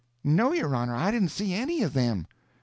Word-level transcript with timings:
"No, 0.23 0.51
your 0.51 0.75
honor, 0.75 0.95
I 0.95 1.11
didn't 1.11 1.29
see 1.29 1.53
any 1.53 1.83
of 1.83 1.93
them." 1.93 2.25